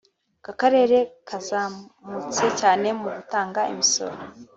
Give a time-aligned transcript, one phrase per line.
[0.41, 0.97] aka karere
[1.27, 4.17] kazamutse cyane mu gutanga imisoro